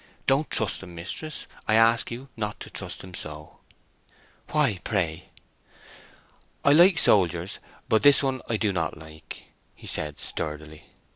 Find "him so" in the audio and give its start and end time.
3.03-3.59